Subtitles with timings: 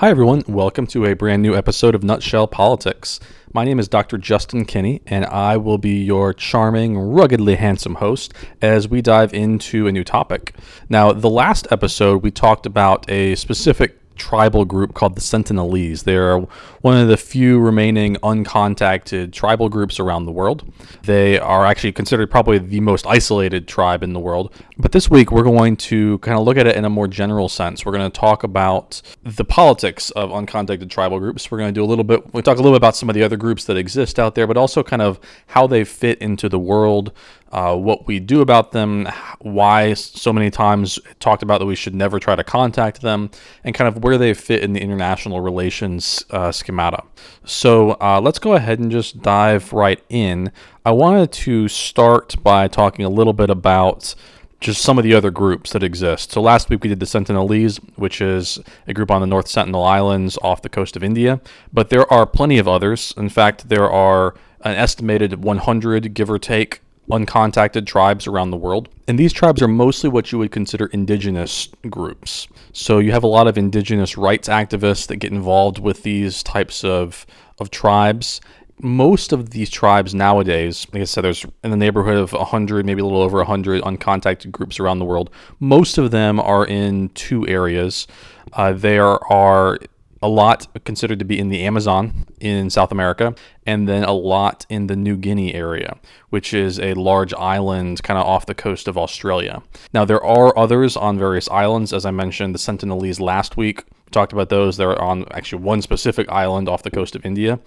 [0.00, 0.42] Hi, everyone.
[0.46, 3.18] Welcome to a brand new episode of Nutshell Politics.
[3.54, 4.18] My name is Dr.
[4.18, 9.86] Justin Kinney, and I will be your charming, ruggedly handsome host as we dive into
[9.86, 10.54] a new topic.
[10.90, 16.04] Now, the last episode, we talked about a specific tribal group called the Sentinelese.
[16.04, 16.40] They are
[16.80, 20.70] one of the few remaining uncontacted tribal groups around the world.
[21.02, 24.52] They are actually considered probably the most isolated tribe in the world.
[24.78, 27.48] But this week we're going to kind of look at it in a more general
[27.48, 27.84] sense.
[27.84, 31.50] We're going to talk about the politics of uncontacted tribal groups.
[31.50, 33.14] We're going to do a little bit, we talk a little bit about some of
[33.14, 36.48] the other groups that exist out there, but also kind of how they fit into
[36.48, 37.12] the world,
[37.52, 39.08] uh, what we do about them,
[39.40, 43.30] why so many times talked about that we should never try to contact them,
[43.64, 47.04] and kind of where they fit in the international relations uh, schemata.
[47.44, 50.50] So uh, let's go ahead and just dive right in.
[50.84, 54.14] I wanted to start by talking a little bit about
[54.60, 56.32] just some of the other groups that exist.
[56.32, 59.84] So last week we did the Sentinelese, which is a group on the North Sentinel
[59.84, 61.40] Islands off the coast of India.
[61.72, 63.12] But there are plenty of others.
[63.16, 68.88] In fact, there are an estimated 100, give or take, uncontacted tribes around the world.
[69.06, 72.48] And these tribes are mostly what you would consider indigenous groups.
[72.72, 76.84] So you have a lot of indigenous rights activists that get involved with these types
[76.84, 77.26] of,
[77.58, 78.40] of tribes.
[78.80, 83.00] Most of these tribes nowadays, like I said, there's in the neighborhood of 100, maybe
[83.00, 85.30] a little over 100 uncontacted groups around the world.
[85.60, 88.06] Most of them are in two areas.
[88.52, 89.78] Uh, there are
[90.22, 93.34] a lot considered to be in the Amazon in South America,
[93.66, 95.98] and then a lot in the New Guinea area,
[96.30, 99.62] which is a large island kind of off the coast of Australia.
[99.92, 101.92] Now, there are others on various islands.
[101.92, 104.76] As I mentioned, the Sentinelese last week, we talked about those.
[104.76, 107.58] They're on actually one specific island off the coast of India.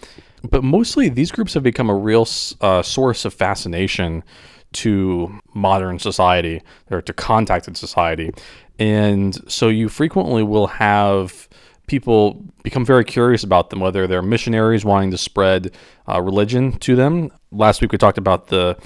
[0.50, 2.28] But mostly, these groups have become a real
[2.62, 4.24] uh, source of fascination
[4.72, 8.32] to modern society or to contacted society.
[8.78, 11.50] And so you frequently will have
[11.90, 15.76] people become very curious about them, whether they're missionaries wanting to spread
[16.08, 17.32] uh, religion to them.
[17.52, 18.78] Last week we talked about the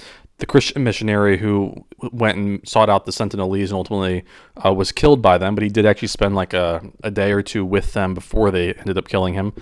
[0.43, 4.25] the Christian missionary who went and sought out the Sentinelese and ultimately
[4.65, 7.41] uh, was killed by them, but he did actually spend like a, a day or
[7.41, 9.53] two with them before they ended up killing him.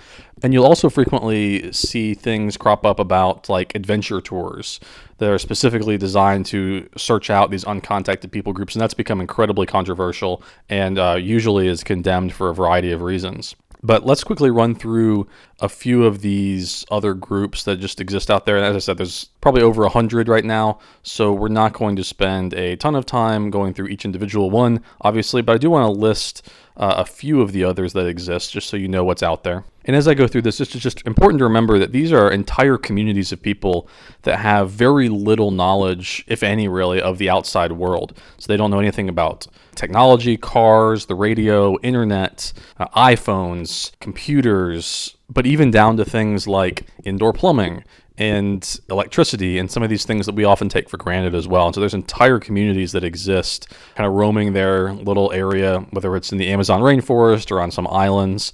[0.42, 4.80] And you'll also frequently see things crop up about like adventure tours
[5.18, 9.66] that are specifically designed to search out these uncontacted people groups, and that's become incredibly
[9.66, 13.54] controversial and uh, usually is condemned for a variety of reasons.
[13.84, 15.26] But let's quickly run through
[15.58, 18.56] a few of these other groups that just exist out there.
[18.56, 20.78] And as I said, there's probably over 100 right now.
[21.02, 24.84] So we're not going to spend a ton of time going through each individual one,
[25.00, 25.42] obviously.
[25.42, 28.68] But I do want to list uh, a few of the others that exist just
[28.68, 29.64] so you know what's out there.
[29.84, 32.78] And as I go through this, it's just important to remember that these are entire
[32.78, 33.88] communities of people
[34.22, 38.16] that have very little knowledge, if any, really, of the outside world.
[38.38, 45.46] So they don't know anything about technology, cars, the radio, internet, uh, iPhones, computers, but
[45.46, 47.82] even down to things like indoor plumbing
[48.22, 51.66] and electricity and some of these things that we often take for granted as well.
[51.66, 56.30] And so there's entire communities that exist kind of roaming their little area, whether it's
[56.30, 58.52] in the Amazon rainforest or on some islands,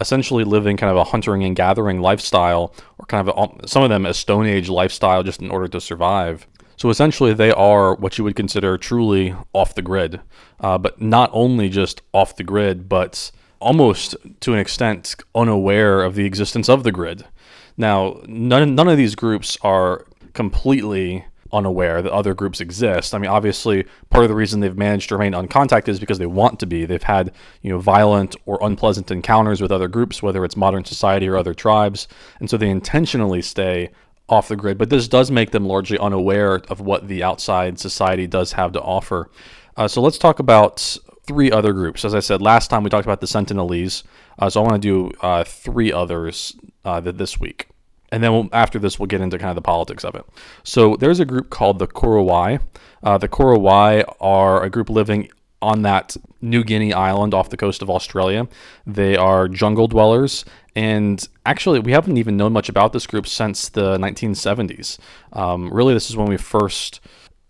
[0.00, 3.90] essentially living kind of a hunting and gathering lifestyle or kind of a, some of
[3.90, 6.46] them a Stone Age lifestyle just in order to survive.
[6.78, 10.20] So essentially, they are what you would consider truly off the grid,
[10.60, 13.30] uh, but not only just off the grid, but
[13.60, 17.26] almost to an extent unaware of the existence of the grid.
[17.80, 20.04] Now, none, none of these groups are
[20.34, 23.14] completely unaware that other groups exist.
[23.14, 26.26] I mean, obviously, part of the reason they've managed to remain uncontacted is because they
[26.26, 26.84] want to be.
[26.84, 27.32] They've had,
[27.62, 31.54] you know, violent or unpleasant encounters with other groups, whether it's modern society or other
[31.54, 32.06] tribes,
[32.38, 33.90] and so they intentionally stay
[34.28, 34.76] off the grid.
[34.76, 38.80] But this does make them largely unaware of what the outside society does have to
[38.82, 39.30] offer.
[39.76, 40.98] Uh, so let's talk about
[41.30, 42.04] three other groups.
[42.04, 44.02] As I said last time, we talked about the Sentinelese.
[44.40, 47.68] Uh, so I want to do uh, three others uh, this week.
[48.10, 50.24] And then we'll, after this, we'll get into kind of the politics of it.
[50.64, 52.60] So there's a group called the Korowai.
[53.04, 55.30] Uh, the Korowai are a group living
[55.62, 58.48] on that New Guinea island off the coast of Australia.
[58.84, 60.44] They are jungle dwellers
[60.74, 64.98] And actually, we haven't even known much about this group since the 1970s.
[65.32, 67.00] Um, really, this is when we first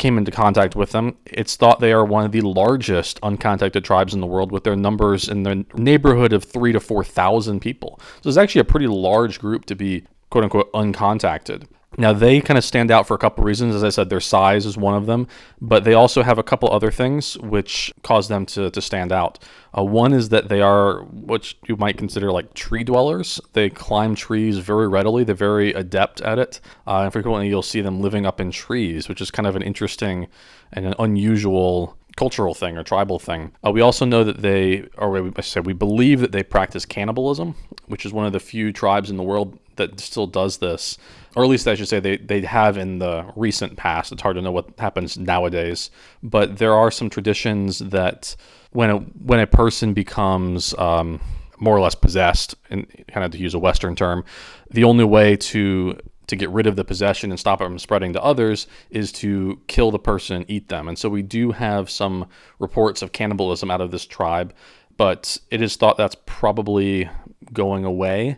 [0.01, 1.17] came into contact with them.
[1.27, 4.75] It's thought they are one of the largest uncontacted tribes in the world, with their
[4.75, 8.01] numbers in the neighborhood of three to 4,000 people.
[8.23, 11.67] So it's actually a pretty large group to be quote unquote uncontacted.
[12.01, 13.75] Now they kind of stand out for a couple reasons.
[13.75, 15.29] As I said, their size is one of them,
[15.61, 19.39] but they also have a couple other things which cause them to, to stand out.
[19.77, 23.39] Uh, one is that they are what you might consider like tree dwellers.
[23.53, 25.25] They climb trees very readily.
[25.25, 29.07] They're very adept at it, uh, and frequently you'll see them living up in trees,
[29.07, 30.27] which is kind of an interesting
[30.73, 33.53] and an unusual cultural thing or tribal thing.
[33.65, 37.57] Uh, we also know that they, or I say, we believe that they practice cannibalism,
[37.87, 40.99] which is one of the few tribes in the world that still does this,
[41.35, 44.13] or at least I should say they, they have in the recent past.
[44.13, 45.91] It's hard to know what happens nowadays,
[46.23, 48.37] but there are some traditions that
[48.73, 51.21] when a, when a person becomes um,
[51.59, 54.25] more or less possessed, and kind of to use a Western term,
[54.71, 58.13] the only way to to get rid of the possession and stop it from spreading
[58.13, 60.87] to others is to kill the person and eat them.
[60.87, 62.29] And so we do have some
[62.61, 64.55] reports of cannibalism out of this tribe,
[64.97, 67.11] but it is thought that's probably
[67.53, 68.37] going away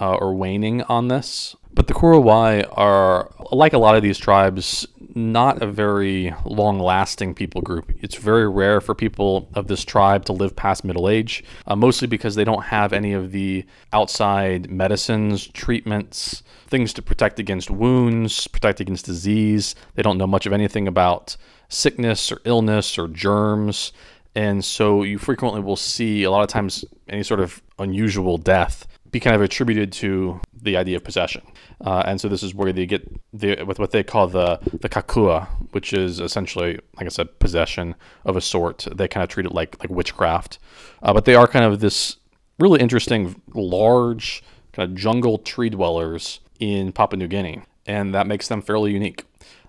[0.00, 1.54] uh, or waning on this.
[1.72, 7.34] But the Korowai are, like a lot of these tribes, not a very long lasting
[7.34, 7.92] people group.
[8.00, 12.06] It's very rare for people of this tribe to live past middle age, uh, mostly
[12.06, 18.46] because they don't have any of the outside medicines, treatments, things to protect against wounds,
[18.48, 19.74] protect against disease.
[19.94, 21.36] They don't know much of anything about
[21.68, 23.92] sickness or illness or germs.
[24.34, 28.86] And so you frequently will see a lot of times any sort of unusual death
[29.10, 31.42] be kind of attributed to the idea of possession.
[31.80, 33.02] Uh, and so this is where they get
[33.32, 37.94] the, with what they call the the khakhua, which is essentially, like I said, possession
[38.24, 38.86] of a sort.
[38.94, 40.58] They kind of treat it like like witchcraft,
[41.02, 42.16] uh, but they are kind of this
[42.58, 44.42] really interesting, large
[44.72, 49.24] kind of jungle tree dwellers in Papua New Guinea, and that makes them fairly unique.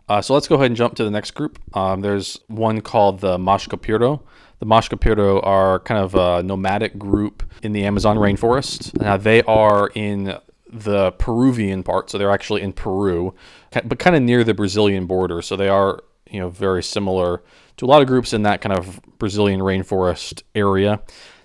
[0.10, 1.58] Uh, so let's go ahead and jump to the next group.
[1.74, 4.22] Um, there's one called the Mashco-Piro.
[4.62, 8.96] The Mashco-Piro are kind of a nomadic group in the Amazon rainforest.
[9.02, 10.38] Now they are in
[10.72, 13.34] the Peruvian part, so they're actually in Peru,
[13.72, 15.42] but kind of near the Brazilian border.
[15.42, 17.42] So they are, you know, very similar
[17.78, 21.02] to a lot of groups in that kind of Brazilian rainforest area.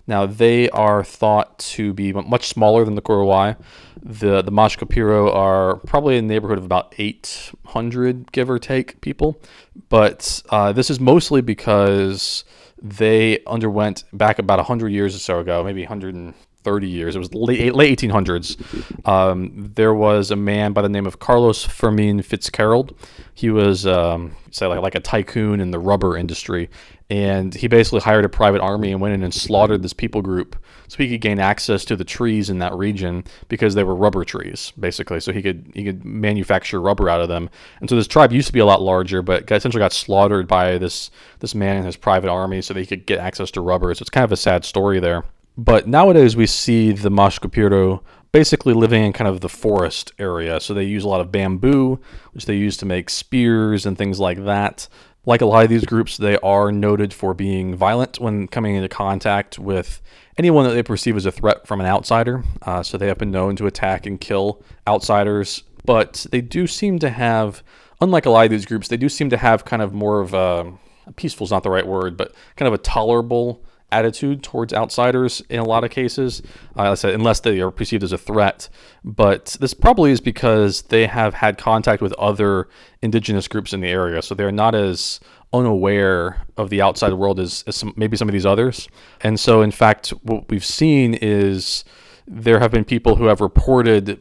[0.06, 3.56] Now they are thought to be much smaller than the Korowai.
[4.02, 9.40] The the Mashco-Piro are probably in the neighborhood of about 800, give or take, people.
[9.88, 12.44] But uh, this is mostly because
[12.82, 16.34] they underwent back about 100 years or so ago, maybe 100
[16.66, 17.14] 30 years.
[17.14, 19.08] It was late, late 1800s.
[19.08, 22.92] Um, there was a man by the name of Carlos Fermin Fitzcarrald.
[23.34, 26.68] He was, um, say, like, like a tycoon in the rubber industry.
[27.08, 30.56] And he basically hired a private army and went in and slaughtered this people group
[30.88, 34.24] so he could gain access to the trees in that region because they were rubber
[34.24, 35.20] trees, basically.
[35.20, 37.48] So he could he could manufacture rubber out of them.
[37.80, 40.78] And so this tribe used to be a lot larger, but essentially got slaughtered by
[40.78, 43.94] this this man and his private army so that he could get access to rubber.
[43.94, 45.22] So it's kind of a sad story there.
[45.56, 50.60] But nowadays we see the Mashco-Piro basically living in kind of the forest area.
[50.60, 51.98] So they use a lot of bamboo,
[52.32, 54.88] which they use to make spears and things like that.
[55.24, 58.88] Like a lot of these groups, they are noted for being violent when coming into
[58.88, 60.02] contact with
[60.36, 62.44] anyone that they perceive as a threat from an outsider.
[62.62, 65.64] Uh, so they have been known to attack and kill outsiders.
[65.84, 67.62] But they do seem to have,
[68.00, 70.34] unlike a lot of these groups, they do seem to have kind of more of
[70.34, 70.74] a,
[71.16, 75.58] peaceful is not the right word, but kind of a tolerable attitude towards outsiders in
[75.58, 76.42] a lot of cases.
[76.76, 78.68] Uh, I said, unless they are perceived as a threat.
[79.04, 82.68] But this probably is because they have had contact with other
[83.02, 85.20] indigenous groups in the area, so they're not as
[85.52, 88.88] unaware of the outside world as, as some, maybe some of these others.
[89.20, 91.84] And so, in fact, what we've seen is
[92.26, 94.20] there have been people who have reported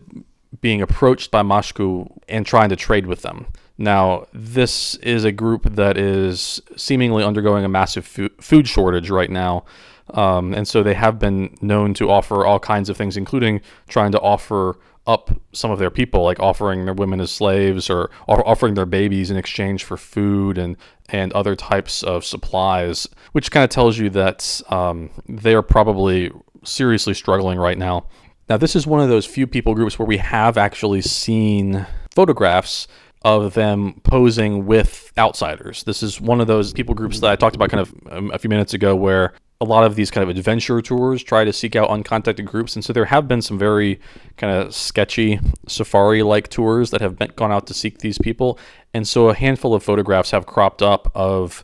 [0.61, 3.47] being approached by Mashku and trying to trade with them.
[3.77, 9.65] Now, this is a group that is seemingly undergoing a massive food shortage right now.
[10.13, 14.11] Um, and so they have been known to offer all kinds of things, including trying
[14.11, 14.77] to offer
[15.07, 19.29] up some of their people, like offering their women as slaves or, offering their babies
[19.29, 20.77] in exchange for food and,
[21.09, 26.31] and other types of supplies, which kind of tells you that um, they are probably
[26.63, 28.05] seriously struggling right now.
[28.47, 32.87] Now, this is one of those few people groups where we have actually seen photographs
[33.25, 35.83] of them posing with outsiders.
[35.83, 38.37] This is one of those people groups that I talked about kind of um, a
[38.37, 41.75] few minutes ago where a lot of these kind of adventure tours try to seek
[41.75, 42.75] out uncontacted groups.
[42.75, 43.99] And so there have been some very
[44.37, 48.59] kind of sketchy safari like tours that have been, gone out to seek these people.
[48.93, 51.63] And so a handful of photographs have cropped up of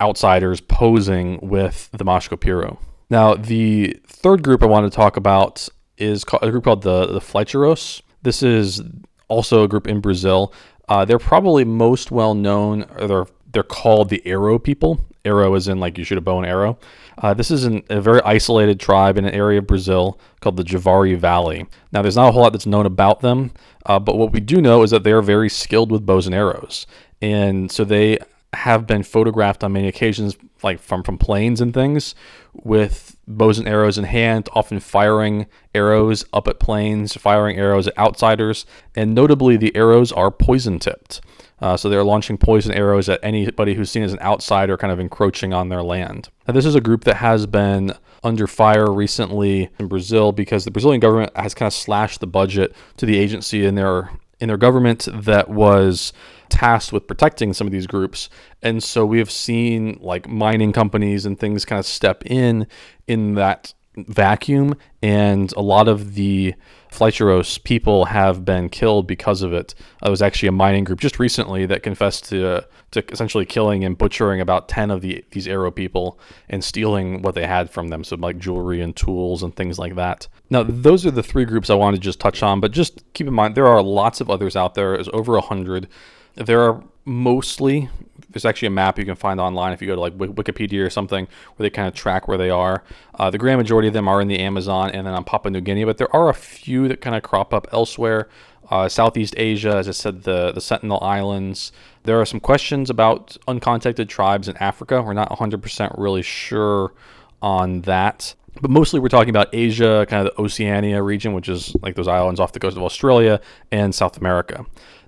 [0.00, 2.78] outsiders posing with the Mashco-Piro.
[3.10, 5.68] Now, the third group I want to talk about
[5.98, 8.02] is a group called the the Flecheros.
[8.22, 8.80] This is
[9.28, 10.52] also a group in Brazil.
[10.88, 15.04] Uh, they're probably most well known, or they're they're called the Arrow people.
[15.24, 16.78] Arrow is in like you shoot a bow and arrow.
[17.18, 20.64] Uh, this is an, a very isolated tribe in an area of Brazil called the
[20.64, 21.66] Javari Valley.
[21.92, 23.52] Now, there's not a whole lot that's known about them,
[23.86, 26.34] uh, but what we do know is that they are very skilled with bows and
[26.34, 26.86] arrows.
[27.20, 28.18] And so they
[28.52, 32.14] have been photographed on many occasions, like from, from planes and things,
[32.52, 37.96] with bows and arrows in hand, often firing arrows up at planes, firing arrows at
[37.98, 41.20] outsiders, and notably, the arrows are poison tipped.
[41.60, 44.98] Uh, so they're launching poison arrows at anybody who's seen as an outsider kind of
[44.98, 46.28] encroaching on their land.
[46.46, 47.94] Now, this is a group that has been
[48.24, 52.74] under fire recently in Brazil because the Brazilian government has kind of slashed the budget
[52.96, 56.12] to the agency in their in their government that was
[56.52, 58.28] tasked with protecting some of these groups.
[58.62, 62.66] And so we have seen like mining companies and things kind of step in
[63.06, 66.54] in that vacuum and a lot of the
[66.90, 69.74] Flecheros people have been killed because of it.
[70.02, 72.60] There was actually a mining group just recently that confessed to uh,
[72.92, 76.18] to essentially killing and butchering about ten of the these Arrow people
[76.48, 79.94] and stealing what they had from them, so like jewelry and tools and things like
[79.96, 80.28] that.
[80.50, 83.26] Now, those are the three groups I wanted to just touch on, but just keep
[83.26, 84.92] in mind there are lots of others out there.
[84.92, 85.88] There's over a hundred.
[86.34, 87.88] There are mostly
[88.32, 90.90] there's actually a map you can find online if you go to like Wikipedia or
[90.90, 92.82] something where they kind of track where they are.
[93.14, 95.60] Uh, the grand majority of them are in the Amazon and then on Papua New
[95.60, 98.28] Guinea, but there are a few that kind of crop up elsewhere.
[98.70, 101.72] Uh, Southeast Asia, as I said, the, the Sentinel Islands.
[102.04, 105.02] There are some questions about uncontacted tribes in Africa.
[105.02, 106.94] We're not 100% really sure
[107.42, 108.34] on that.
[108.60, 112.08] But mostly we're talking about Asia, kind of the Oceania region, which is like those
[112.08, 114.64] islands off the coast of Australia and South America.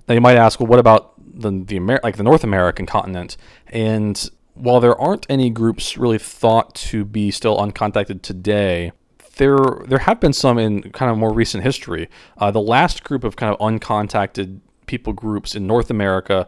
[0.07, 3.37] Now you might ask, well, what about the the Amer- like the North American continent.
[3.67, 8.91] And while there aren't any groups really thought to be still uncontacted today,
[9.37, 12.09] there there have been some in kind of more recent history.
[12.37, 16.47] Uh, the last group of kind of uncontacted people groups in North America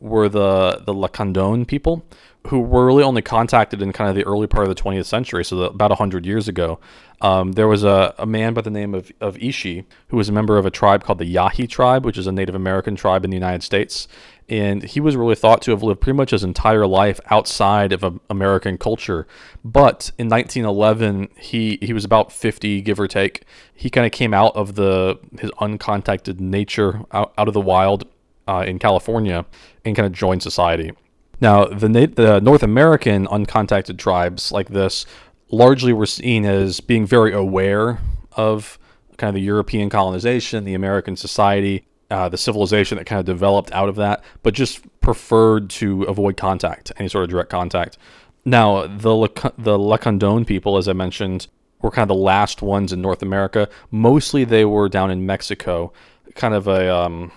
[0.00, 2.04] were the the Lacandon people,
[2.48, 5.44] who were really only contacted in kind of the early part of the 20th century,
[5.44, 6.78] so the, about 100 years ago.
[7.24, 10.32] Um, there was a, a man by the name of, of Ishi who was a
[10.32, 13.30] member of a tribe called the Yahi tribe, which is a Native American tribe in
[13.30, 14.06] the United States.
[14.46, 18.20] And he was really thought to have lived pretty much his entire life outside of
[18.28, 19.26] American culture.
[19.64, 23.44] But in 1911, he, he was about 50, give or take.
[23.74, 28.06] He kind of came out of the his uncontacted nature, out, out of the wild
[28.46, 29.46] uh, in California,
[29.82, 30.92] and kind of joined society.
[31.40, 35.06] Now, the, the North American uncontacted tribes like this
[35.50, 38.00] largely were seen as being very aware
[38.32, 38.78] of
[39.16, 43.72] kind of the European colonization, the American society, uh, the civilization that kind of developed
[43.72, 47.98] out of that, but just preferred to avoid contact, any sort of direct contact.
[48.44, 51.46] Now, the Le- the Lacandon people, as I mentioned,
[51.80, 53.68] were kind of the last ones in North America.
[53.90, 55.92] Mostly, they were down in Mexico,
[56.34, 57.32] kind of a um,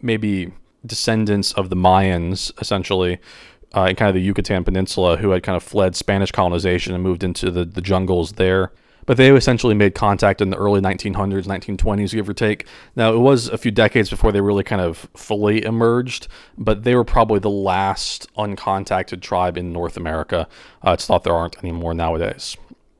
[0.00, 0.52] maybe
[0.84, 3.18] descendants of the Mayans, essentially,
[3.78, 7.02] uh, in kind of the Yucatan Peninsula, who had kind of fled Spanish colonization and
[7.02, 8.72] moved into the, the jungles there.
[9.06, 12.66] But they essentially made contact in the early 1900s, 1920s, give or take.
[12.94, 16.94] Now, it was a few decades before they really kind of fully emerged, but they
[16.94, 20.46] were probably the last uncontacted tribe in North America.
[20.86, 22.56] Uh, it's thought there aren't any more nowadays.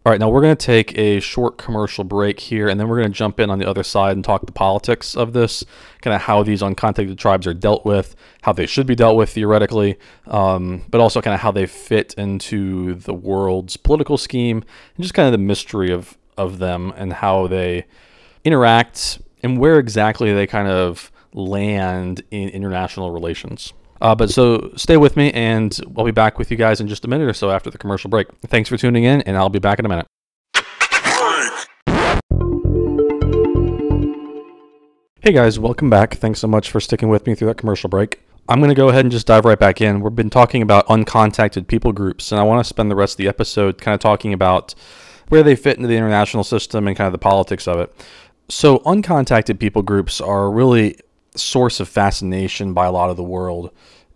[0.08, 2.96] All right, now we're going to take a short commercial break here, and then we're
[2.96, 5.66] going to jump in on the other side and talk the politics of this,
[6.00, 9.28] kind of how these uncontacted tribes are dealt with, how they should be dealt with
[9.28, 14.64] theoretically, um, but also kind of how they fit into the world's political scheme,
[14.96, 17.84] and just kind of the mystery of, of them and how they
[18.46, 23.74] interact and where exactly they kind of land in international relations.
[24.00, 27.04] Uh, but so stay with me, and I'll be back with you guys in just
[27.04, 28.28] a minute or so after the commercial break.
[28.46, 30.06] Thanks for tuning in, and I'll be back in a minute.
[35.20, 36.14] Hey guys, welcome back.
[36.14, 38.22] Thanks so much for sticking with me through that commercial break.
[38.48, 40.00] I'm going to go ahead and just dive right back in.
[40.00, 43.18] We've been talking about uncontacted people groups, and I want to spend the rest of
[43.18, 44.74] the episode kind of talking about
[45.28, 47.94] where they fit into the international system and kind of the politics of it.
[48.48, 50.98] So, uncontacted people groups are really
[51.35, 53.70] source of fascination by a lot of the world.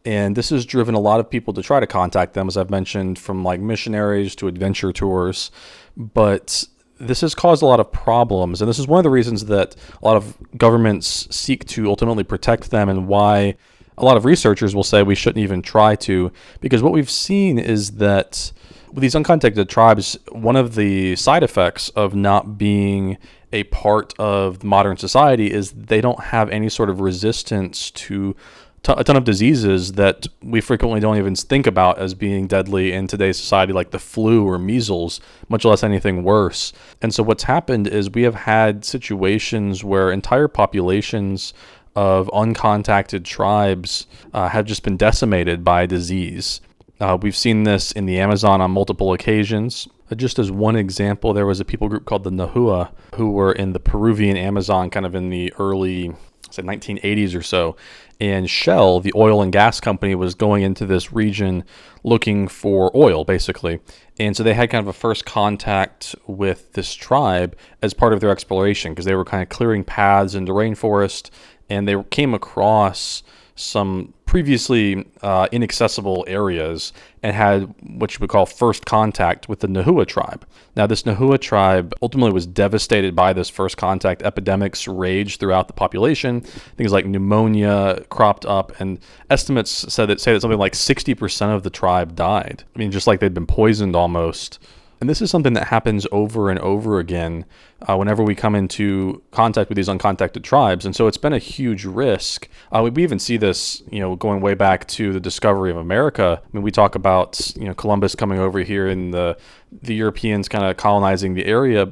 [0.04, 2.70] And this has driven a lot of people to try to contact them, as I've
[2.70, 5.50] mentioned, from like missionaries to adventure tours.
[5.96, 6.64] But
[6.98, 8.60] this has caused a lot of problems.
[8.60, 12.24] And this is one of the reasons that a lot of governments seek to ultimately
[12.24, 13.56] protect them and why
[13.98, 16.32] a lot of researchers will say we shouldn't even try to.
[16.60, 18.52] Because what we've seen is that
[18.92, 23.18] with these uncontacted tribes, one of the side effects of not being
[23.52, 28.34] a part of modern society is they don't have any sort of resistance to
[28.82, 32.92] t- a ton of diseases that we frequently don't even think about as being deadly
[32.92, 36.72] in today's society, like the flu or measles, much less anything worse.
[37.00, 41.54] And so, what's happened is we have had situations where entire populations
[41.94, 46.60] of uncontacted tribes uh, have just been decimated by disease.
[47.00, 49.88] Uh, we've seen this in the Amazon on multiple occasions.
[50.16, 53.72] Just as one example, there was a people group called the Nahua who were in
[53.72, 56.14] the Peruvian Amazon kind of in the early
[56.50, 57.76] say 1980s or so.
[58.22, 61.64] And Shell, the oil and gas company, was going into this region
[62.04, 63.80] looking for oil, basically.
[64.16, 68.20] And so they had kind of a first contact with this tribe as part of
[68.20, 71.30] their exploration because they were kind of clearing paths into rainforest
[71.68, 73.24] and they came across
[73.56, 79.66] some previously uh, inaccessible areas and had what you would call first contact with the
[79.66, 80.46] Nahua tribe.
[80.74, 84.22] Now, this Nahua tribe ultimately was devastated by this first contact.
[84.22, 86.40] Epidemics raged throughout the population.
[86.40, 89.00] Things like pneumonia cropped up, and
[89.30, 92.62] estimates said that say that something like 60% of the tribe died.
[92.76, 94.58] I mean, just like they'd been poisoned almost.
[95.00, 97.44] And this is something that happens over and over again
[97.88, 100.86] uh, whenever we come into contact with these uncontacted tribes.
[100.86, 102.48] And so it's been a huge risk.
[102.70, 105.76] Uh, we, we, even see this, you know, going way back to the discovery of
[105.76, 106.40] America.
[106.40, 109.36] I mean, we talk about, you know, Columbus coming over here and the,
[109.72, 111.88] the Europeans kind of colonizing the area.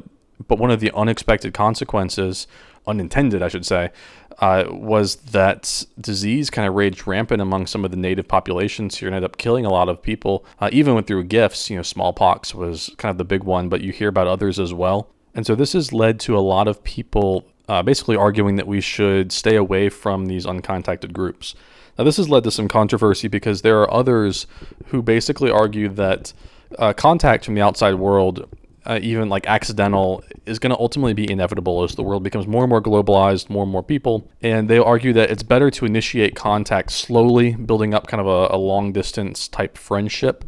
[0.47, 2.47] But one of the unexpected consequences,
[2.87, 3.91] unintended, I should say,
[4.40, 9.09] uh, was that disease kind of raged rampant among some of the native populations here
[9.09, 11.68] and ended up killing a lot of people, uh, even went through gifts.
[11.68, 14.73] You know, smallpox was kind of the big one, but you hear about others as
[14.73, 15.09] well.
[15.35, 18.80] And so this has led to a lot of people uh, basically arguing that we
[18.80, 21.54] should stay away from these uncontacted groups.
[21.99, 24.47] Now, this has led to some controversy because there are others
[24.87, 26.32] who basically argue that
[26.78, 28.49] uh, contact from the outside world
[28.87, 32.65] uh, even like accidental, is going to ultimately be inevitable as the world becomes more
[32.65, 34.29] and more globalized, more and more people.
[34.43, 38.55] And they argue that it's better to initiate contact slowly, building up kind of a,
[38.55, 40.45] a long distance type friendship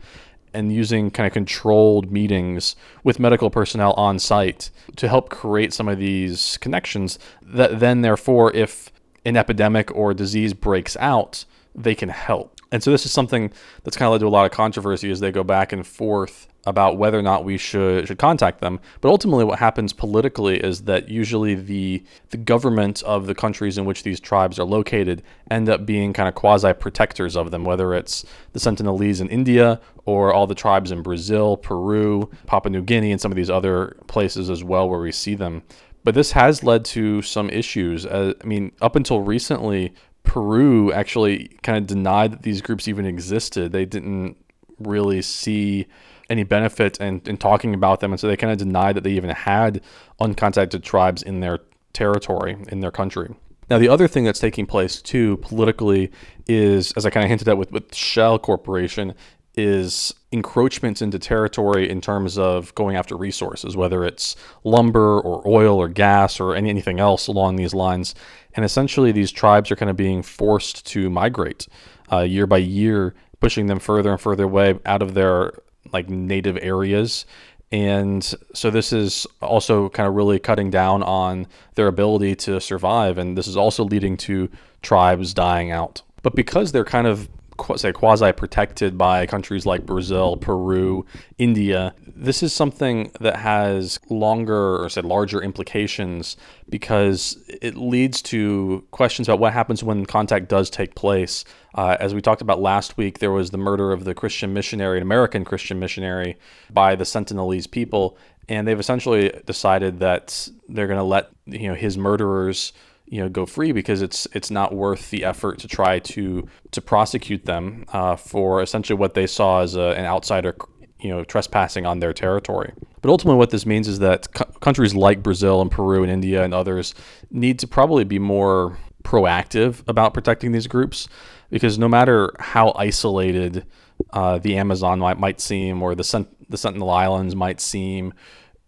[0.55, 5.89] and using kind of controlled meetings with medical personnel on site to help create some
[5.89, 8.92] of these connections that then therefore if
[9.25, 13.53] an epidemic or disease breaks out they can help and so this is something
[13.85, 16.49] that's kind of led to a lot of controversy as they go back and forth
[16.64, 18.81] about whether or not we should should contact them.
[19.01, 23.85] But ultimately, what happens politically is that usually the the government of the countries in
[23.85, 27.94] which these tribes are located end up being kind of quasi protectors of them, whether
[27.94, 33.12] it's the Sentinelese in India or all the tribes in Brazil, Peru, Papua New Guinea,
[33.12, 35.62] and some of these other places as well where we see them.
[36.05, 38.05] But this has led to some issues.
[38.05, 39.94] Uh, I mean, up until recently,
[40.25, 43.72] Peru actually kind of denied that these groups even existed.
[43.72, 44.37] They didn't
[44.79, 45.87] really see
[46.33, 48.12] any benefit in, in talking about them.
[48.12, 49.81] And so they kind of denied that they even had
[50.21, 51.61] uncontacted tribes in their
[51.92, 53.35] territory, in their country.
[53.71, 56.11] Now, the other thing that's taking place too politically
[56.47, 59.14] is, as I kind of hinted at with, with Shell Corporation,
[59.55, 65.77] is encroachments into territory in terms of going after resources, whether it's lumber or oil
[65.79, 68.14] or gas or any, anything else along these lines.
[68.55, 71.68] And essentially, these tribes are kind of being forced to migrate
[72.11, 75.53] uh, year by year, pushing them further and further away out of their
[75.92, 77.27] like native areas.
[77.71, 83.16] And so this is also kind of really cutting down on their ability to survive.
[83.16, 84.51] And this is also leading to
[84.83, 86.03] tribes dying out.
[86.23, 87.29] But because they're kind of
[87.77, 91.05] say quasi protected by countries like Brazil, Peru,
[91.38, 91.94] India.
[92.07, 96.37] This is something that has longer or said larger implications
[96.68, 101.44] because it leads to questions about what happens when contact does take place.
[101.75, 104.98] Uh, as we talked about last week, there was the murder of the Christian missionary,
[104.98, 106.37] an American Christian missionary,
[106.70, 108.16] by the Sentinelese people,
[108.48, 112.72] and they've essentially decided that they're going to let you know his murderers
[113.12, 116.81] you know go free because it's it's not worth the effort to try to to
[116.81, 120.57] prosecute them uh, for essentially what they saw as a, an outsider
[120.98, 122.72] you know trespassing on their territory.
[123.03, 126.42] But ultimately, what this means is that co- countries like Brazil and Peru and India
[126.42, 126.94] and others
[127.31, 131.07] need to probably be more proactive about protecting these groups
[131.51, 133.66] because no matter how isolated
[134.14, 138.14] uh, the Amazon might, might seem or the the Sentinel Islands might seem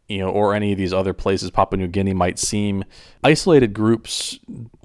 [0.09, 2.85] you know, or any of these other places, Papua New Guinea might seem,
[3.23, 4.39] isolated groups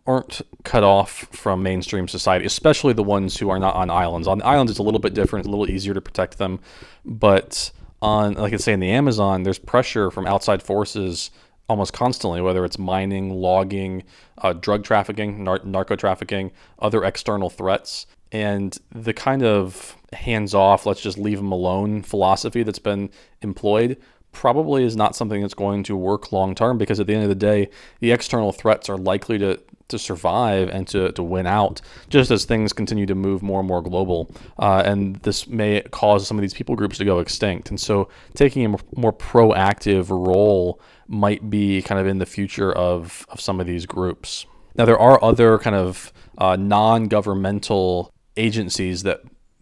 [0.07, 4.27] aren't cut off from mainstream society, especially the ones who are not on islands.
[4.27, 6.59] On the islands, it's a little bit different, it's a little easier to protect them.
[7.05, 11.31] But on, like I say, in the Amazon, there's pressure from outside forces
[11.67, 14.03] almost constantly, whether it's mining, logging,
[14.39, 18.07] uh, drug trafficking, nar- narco trafficking, other external threats.
[18.31, 23.97] And the kind of hands off, let's just leave them alone philosophy that's been employed
[24.31, 27.29] probably is not something that's going to work long term because at the end of
[27.29, 31.81] the day, the external threats are likely to to survive and to, to win out
[32.09, 34.31] just as things continue to move more and more global.
[34.57, 37.69] Uh, and this may cause some of these people groups to go extinct.
[37.69, 43.25] And so taking a more proactive role might be kind of in the future of,
[43.29, 44.45] of some of these groups.
[44.75, 49.21] Now, there are other kind of uh, non governmental agencies that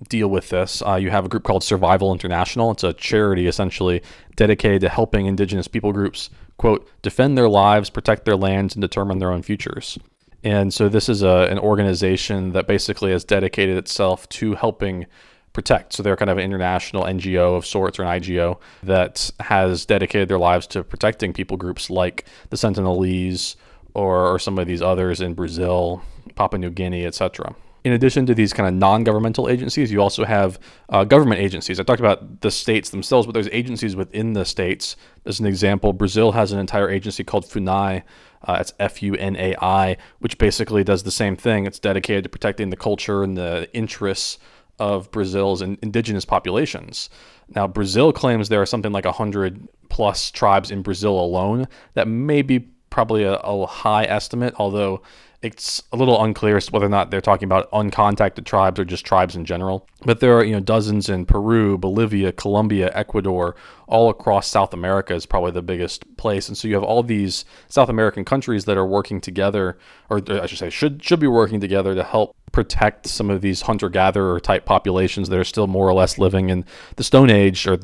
[0.09, 0.81] deal with this.
[0.85, 2.71] Uh, you have a group called Survival International.
[2.71, 4.01] It's a charity essentially
[4.35, 9.19] dedicated to helping indigenous people groups, quote, defend their lives, protect their lands, and determine
[9.19, 9.97] their own futures.
[10.43, 15.07] And so this is a, an organization that basically has dedicated itself to helping
[15.51, 15.93] protect.
[15.93, 20.29] So they're kind of an international NGO of sorts or an IGO that has dedicated
[20.29, 23.55] their lives to protecting people groups like the Sentinelese
[23.95, 26.03] or, or some of these others in Brazil,
[26.35, 27.55] Papua New Guinea, etc
[27.87, 31.79] in addition to these kind of non-governmental agencies, you also have uh, government agencies.
[31.79, 34.97] I talked about the states themselves, but there's agencies within the states.
[35.25, 38.03] As an example, Brazil has an entire agency called FUNAI.
[38.43, 41.65] Uh, it's F-U-N-A-I, which basically does the same thing.
[41.65, 44.37] It's dedicated to protecting the culture and the interests
[44.79, 47.09] of Brazil's in indigenous populations.
[47.55, 51.67] Now, Brazil claims there are something like 100 plus tribes in Brazil alone.
[51.93, 55.03] That may be probably a, a high estimate, although
[55.43, 58.85] it's a little unclear as to whether or not they're talking about uncontacted tribes or
[58.85, 59.87] just tribes in general.
[60.03, 63.55] But there are, you know, dozens in Peru, Bolivia, Colombia, Ecuador,
[63.85, 66.47] all across South America is probably the biggest place.
[66.47, 69.77] And so you have all these South American countries that are working together,
[70.09, 73.61] or I should say, should should be working together to help protect some of these
[73.61, 77.77] hunter-gatherer type populations that are still more or less living in the Stone Age or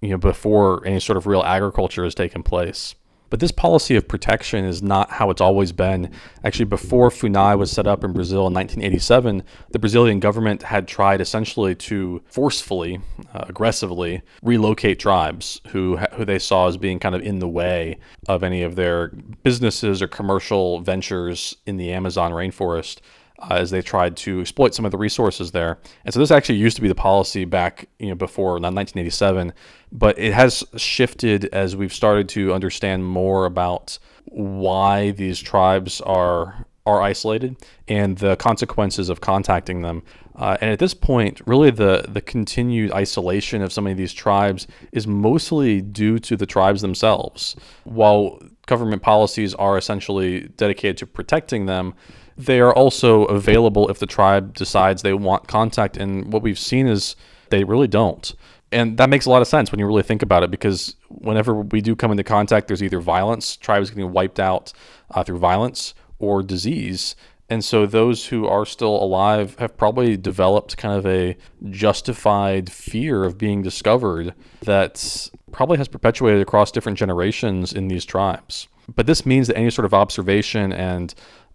[0.00, 2.94] you know before any sort of real agriculture has taken place.
[3.32, 6.10] But this policy of protection is not how it's always been.
[6.44, 11.22] Actually, before FUNAI was set up in Brazil in 1987, the Brazilian government had tried
[11.22, 13.00] essentially to forcefully,
[13.32, 17.96] uh, aggressively relocate tribes who who they saw as being kind of in the way
[18.28, 19.08] of any of their
[19.42, 22.98] businesses or commercial ventures in the Amazon rainforest
[23.42, 25.78] uh, as they tried to exploit some of the resources there.
[26.04, 29.52] And so this actually used to be the policy back you know before 1987,
[29.90, 36.66] but it has shifted as we've started to understand more about why these tribes are
[36.84, 40.02] are isolated and the consequences of contacting them.
[40.34, 44.66] Uh, and at this point, really the the continued isolation of some of these tribes
[44.92, 47.54] is mostly due to the tribes themselves.
[47.84, 51.94] While government policies are essentially dedicated to protecting them,
[52.36, 55.96] they are also available if the tribe decides they want contact.
[55.96, 57.16] And what we've seen is
[57.50, 58.34] they really don't.
[58.70, 61.54] And that makes a lot of sense when you really think about it because whenever
[61.54, 64.72] we do come into contact, there's either violence, tribes getting wiped out
[65.10, 67.14] uh, through violence, or disease.
[67.50, 71.36] And so those who are still alive have probably developed kind of a
[71.68, 78.68] justified fear of being discovered that probably has perpetuated across different generations in these tribes.
[78.94, 81.14] But this means that any sort of observation and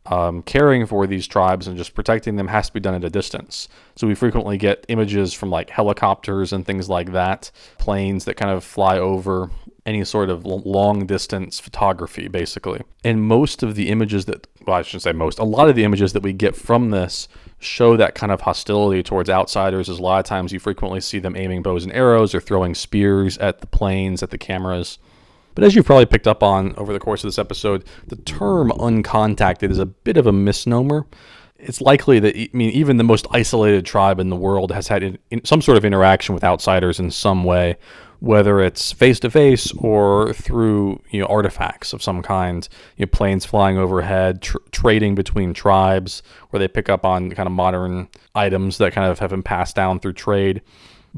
[0.10, 3.10] um, caring for these tribes and just protecting them has to be done at a
[3.10, 3.68] distance.
[3.96, 8.52] So we frequently get images from like helicopters and things like that, planes that kind
[8.52, 9.50] of fly over
[9.86, 12.82] any sort of long distance photography, basically.
[13.06, 15.86] And most of the images that, well, I shouldn't say most, a lot of the
[15.86, 19.90] images that we get from this show that kind of hostility towards outsiders.
[19.90, 22.76] As a lot of times you frequently see them aiming bows and arrows or throwing
[22.76, 25.00] spears at the planes, at the cameras.
[25.58, 28.70] But as you've probably picked up on over the course of this episode, the term
[28.70, 31.08] uncontacted is a bit of a misnomer.
[31.58, 35.02] It's likely that I mean even the most isolated tribe in the world has had
[35.02, 37.76] in, in some sort of interaction with outsiders in some way,
[38.20, 43.10] whether it's face to face or through you know artifacts of some kind, you know
[43.10, 48.10] planes flying overhead, tr- trading between tribes, where they pick up on kind of modern
[48.36, 50.62] items that kind of have been passed down through trade.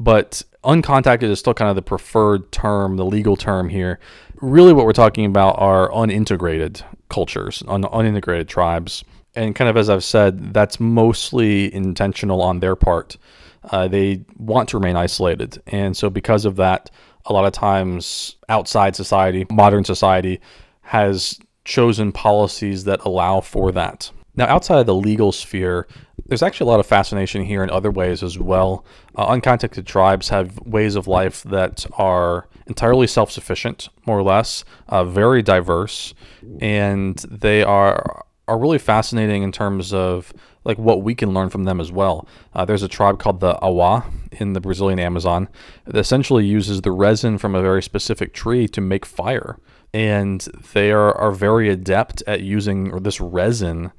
[0.00, 4.00] But uncontacted is still kind of the preferred term, the legal term here.
[4.36, 9.04] Really, what we're talking about are unintegrated cultures, un- unintegrated tribes.
[9.36, 13.18] And kind of as I've said, that's mostly intentional on their part.
[13.70, 15.62] Uh, they want to remain isolated.
[15.66, 16.90] And so, because of that,
[17.26, 20.40] a lot of times outside society, modern society,
[20.80, 24.10] has chosen policies that allow for that.
[24.34, 25.86] Now, outside of the legal sphere,
[26.30, 28.84] there's actually a lot of fascination here in other ways as well.
[29.16, 34.64] Uh, uncontacted tribes have ways of life that are entirely self sufficient, more or less,
[34.88, 36.14] uh, very diverse,
[36.60, 41.64] and they are are really fascinating in terms of like what we can learn from
[41.64, 42.28] them as well.
[42.54, 45.48] Uh, there's a tribe called the Awa in the Brazilian Amazon
[45.84, 49.58] that essentially uses the resin from a very specific tree to make fire
[49.92, 53.90] and they are, are very adept at using this resin.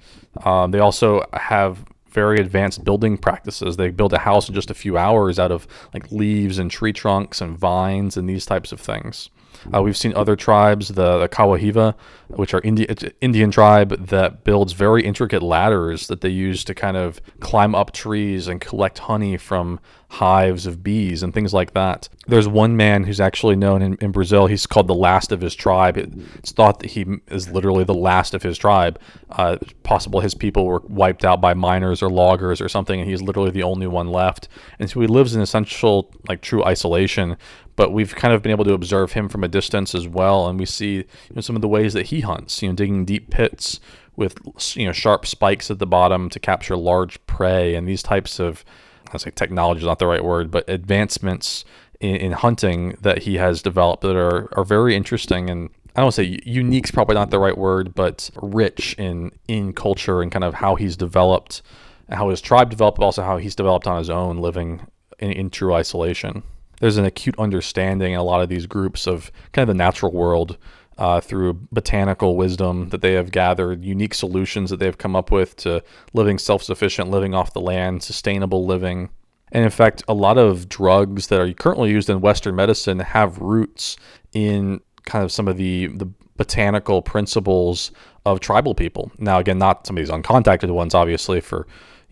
[0.45, 3.77] Um, they also have very advanced building practices.
[3.77, 6.93] They build a house in just a few hours out of like leaves and tree
[6.93, 9.29] trunks and vines and these types of things.
[9.73, 11.93] Uh, we've seen other tribes, the, the Kawahiva,
[12.29, 12.87] which are Indi-
[13.21, 17.91] Indian tribe that builds very intricate ladders that they use to kind of climb up
[17.91, 19.79] trees and collect honey from
[20.11, 22.09] hives of bees and things like that.
[22.27, 24.45] There's one man who's actually known in, in Brazil.
[24.45, 25.97] He's called the last of his tribe.
[25.97, 28.99] It's thought that he is literally the last of his tribe.
[29.29, 33.21] Uh, possible his people were wiped out by miners or loggers or something, and he's
[33.21, 34.49] literally the only one left.
[34.79, 37.37] And so he lives in essential, like true isolation
[37.77, 40.59] but we've kind of been able to observe him from a distance as well, and
[40.59, 42.61] we see you know, some of the ways that he hunts.
[42.61, 43.79] You know, digging deep pits
[44.17, 44.37] with
[44.75, 48.65] you know sharp spikes at the bottom to capture large prey, and these types of
[49.13, 51.65] I say technology is not the right word, but advancements
[51.99, 55.49] in, in hunting that he has developed that are are very interesting.
[55.49, 59.73] And I don't say unique is probably not the right word, but rich in in
[59.73, 61.61] culture and kind of how he's developed,
[62.09, 64.87] how his tribe developed, but also how he's developed on his own, living
[65.19, 66.43] in, in true isolation.
[66.79, 70.11] There's an acute understanding in a lot of these groups of kind of the natural
[70.11, 70.57] world
[71.01, 75.55] uh, through botanical wisdom that they have gathered, unique solutions that they've come up with
[75.55, 75.83] to
[76.13, 79.09] living self sufficient, living off the land, sustainable living.
[79.51, 83.39] And in fact, a lot of drugs that are currently used in Western medicine have
[83.39, 83.97] roots
[84.31, 86.05] in kind of some of the, the
[86.37, 87.91] botanical principles
[88.23, 89.11] of tribal people.
[89.17, 91.65] Now, again, not some of these uncontacted ones, obviously, for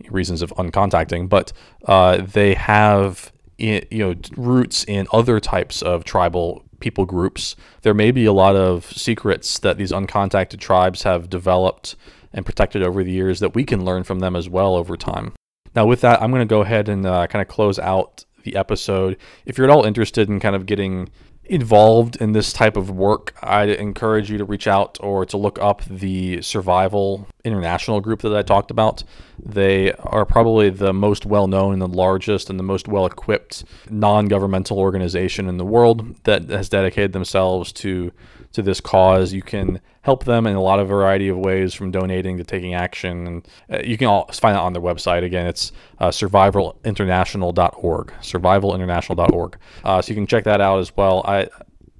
[0.08, 1.52] reasons of uncontacting, but
[1.84, 7.56] uh, they have you know roots in other types of tribal people groups.
[7.82, 11.96] There may be a lot of secrets that these uncontacted tribes have developed
[12.32, 15.32] and protected over the years that we can learn from them as well over time.
[15.74, 18.56] Now, with that, I'm going to go ahead and uh, kind of close out the
[18.56, 19.16] episode.
[19.44, 21.10] If you're at all interested in kind of getting
[21.44, 25.58] involved in this type of work, I'd encourage you to reach out or to look
[25.60, 29.04] up the Survival International group that I talked about.
[29.38, 33.64] They are probably the most well known and the largest and the most well equipped
[33.88, 38.12] non governmental organization in the world that has dedicated themselves to
[38.52, 39.32] to this cause.
[39.32, 42.74] You can help them in a lot of variety of ways, from donating to taking
[42.74, 43.26] action.
[43.26, 45.24] And uh, you can all find that on their website.
[45.24, 48.12] Again, it's uh, survivalinternational.org.
[48.20, 49.58] Survivalinternational.org.
[49.84, 51.22] Uh, so you can check that out as well.
[51.26, 51.48] I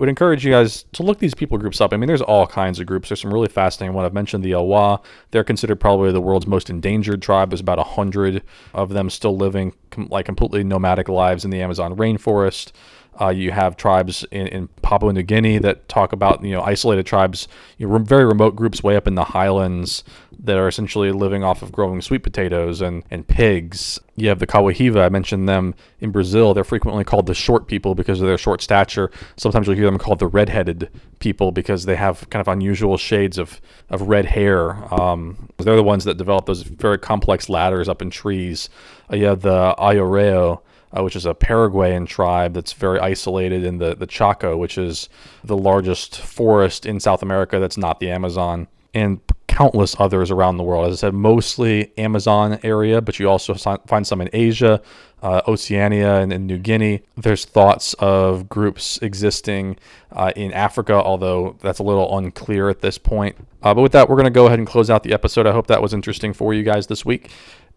[0.00, 1.92] would encourage you guys to look these people groups up.
[1.92, 3.10] I mean, there's all kinds of groups.
[3.10, 4.06] There's some really fascinating one.
[4.06, 5.02] I've mentioned the Awa.
[5.30, 7.50] They're considered probably the world's most endangered tribe.
[7.50, 11.60] There's about a hundred of them still living com- like completely nomadic lives in the
[11.60, 12.72] Amazon rainforest.
[13.20, 17.04] Uh, you have tribes in, in, Papua New Guinea that talk about you know isolated
[17.04, 20.02] tribes, you know, very remote groups way up in the highlands
[20.42, 24.00] that are essentially living off of growing sweet potatoes and, and pigs.
[24.16, 25.04] You have the Kawahiva.
[25.04, 26.54] I mentioned them in Brazil.
[26.54, 29.10] They're frequently called the short people because of their short stature.
[29.36, 33.36] Sometimes you'll hear them called the redheaded people because they have kind of unusual shades
[33.36, 34.92] of, of red hair.
[34.92, 38.70] Um, they're the ones that develop those very complex ladders up in trees.
[39.12, 40.62] Uh, you have the Ayoreo
[40.96, 45.08] uh, which is a Paraguayan tribe that's very isolated in the, the Chaco, which is
[45.44, 49.20] the largest forest in South America that's not the Amazon, and
[49.50, 50.86] countless others around the world.
[50.86, 54.80] As I said, mostly Amazon area, but you also find some in Asia,
[55.22, 57.02] uh, Oceania, and in New Guinea.
[57.16, 59.76] There's thoughts of groups existing
[60.12, 63.36] uh, in Africa, although that's a little unclear at this point.
[63.60, 65.48] Uh, but with that, we're going to go ahead and close out the episode.
[65.48, 67.30] I hope that was interesting for you guys this week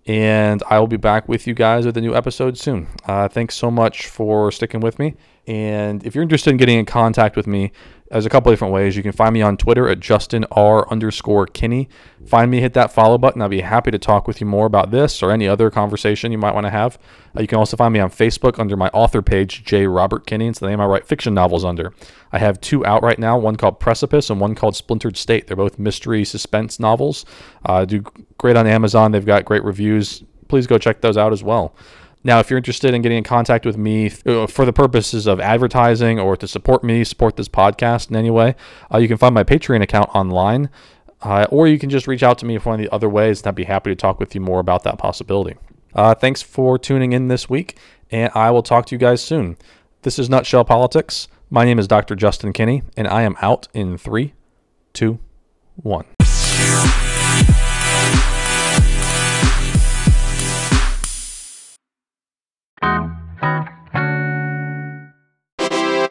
[0.05, 2.87] and I will be back with you guys with a new episode soon.
[3.05, 5.15] Uh, thanks so much for sticking with me.
[5.47, 7.71] And if you're interested in getting in contact with me,
[8.13, 8.95] there's a couple different ways.
[8.95, 11.89] You can find me on Twitter at Justin R underscore Kinney.
[12.25, 13.41] Find me, hit that follow button.
[13.41, 16.37] I'll be happy to talk with you more about this or any other conversation you
[16.37, 16.99] might want to have.
[17.35, 19.87] Uh, you can also find me on Facebook under my author page, J.
[19.87, 20.47] Robert Kinney.
[20.47, 21.91] It's the name I write fiction novels under.
[22.31, 25.47] I have two out right now, one called Precipice and one called Splintered State.
[25.47, 27.25] They're both mystery suspense novels.
[27.65, 28.03] Uh, do
[28.37, 29.11] great on Amazon.
[29.11, 30.23] They've got great reviews.
[30.49, 31.75] Please go check those out as well.
[32.25, 35.41] Now, if you're interested in getting in contact with me uh, for the purposes of
[35.41, 38.55] advertising or to support me, support this podcast in any way,
[38.93, 40.69] uh, you can find my Patreon account online,
[41.21, 43.41] uh, or you can just reach out to me if one of the other ways,
[43.41, 45.57] and I'd be happy to talk with you more about that possibility.
[45.93, 47.77] Uh, thanks for tuning in this week,
[48.09, 49.57] and I will talk to you guys soon.
[50.03, 51.27] This is Nutshell Politics.
[51.49, 52.15] My name is Dr.
[52.15, 54.33] Justin Kinney, and I am out in three,
[54.93, 55.19] two,
[55.75, 56.05] one.